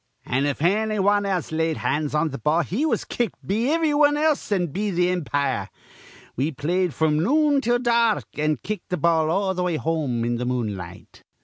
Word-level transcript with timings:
An', 0.25 0.47
if 0.47 0.63
anny 0.63 0.97
wan 0.97 1.27
laid 1.51 1.77
hands 1.77 2.15
on 2.15 2.31
th' 2.31 2.41
ball, 2.43 2.61
he 2.63 2.87
was 2.87 3.05
kicked 3.05 3.45
be 3.45 3.71
ivry 3.71 3.93
wan 3.93 4.17
else 4.17 4.51
an' 4.51 4.65
be 4.71 4.89
th' 4.89 5.11
impire. 5.13 5.69
We 6.35 6.51
played 6.53 6.91
fr'm 6.95 7.19
noon 7.21 7.61
till 7.61 7.77
dark, 7.77 8.25
an' 8.35 8.57
kicked 8.63 8.89
th' 8.89 8.99
ball 8.99 9.29
all 9.29 9.53
th' 9.53 9.61
way 9.63 9.75
home 9.75 10.25
in 10.25 10.37
the 10.37 10.45
moonlight. 10.45 11.23